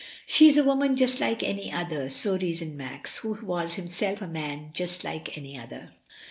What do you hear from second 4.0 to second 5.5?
a man just like